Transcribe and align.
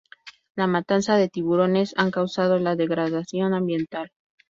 La 0.55 0.65
matanza 0.65 1.15
de 1.17 1.29
tiburones 1.29 1.93
ha 1.95 2.09
causado 2.09 2.57
la 2.57 2.75
degradación 2.75 3.53
ambiental. 3.53 4.09